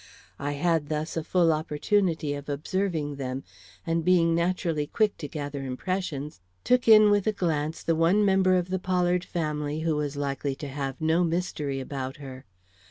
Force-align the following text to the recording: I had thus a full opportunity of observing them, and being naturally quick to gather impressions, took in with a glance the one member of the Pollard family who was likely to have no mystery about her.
I 0.39 0.53
had 0.53 0.89
thus 0.89 1.15
a 1.15 1.23
full 1.23 1.53
opportunity 1.53 2.33
of 2.33 2.49
observing 2.49 3.17
them, 3.17 3.43
and 3.85 4.03
being 4.03 4.33
naturally 4.33 4.87
quick 4.87 5.15
to 5.17 5.27
gather 5.27 5.63
impressions, 5.63 6.41
took 6.63 6.87
in 6.87 7.11
with 7.11 7.27
a 7.27 7.31
glance 7.31 7.83
the 7.83 7.95
one 7.95 8.25
member 8.25 8.55
of 8.55 8.69
the 8.69 8.79
Pollard 8.79 9.23
family 9.23 9.81
who 9.81 9.95
was 9.95 10.17
likely 10.17 10.55
to 10.55 10.67
have 10.67 10.99
no 11.01 11.23
mystery 11.23 11.79
about 11.79 12.17
her. 12.17 12.45